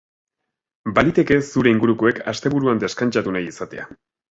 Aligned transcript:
Baliteke 0.99 1.37
zure 1.51 1.75
ingurukoek 1.77 2.23
asteburuan 2.33 2.83
deskantsatu 2.87 3.37
nahi 3.39 3.49
izatea. 3.55 3.89